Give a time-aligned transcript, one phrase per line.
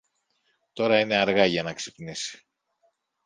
[0.73, 2.45] Τώρα είναι αργά για να ξυπνήσει.